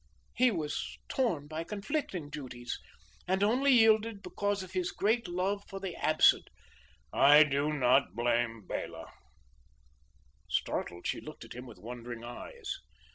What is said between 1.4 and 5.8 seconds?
by conflicting duties, and only yielded because of his great love for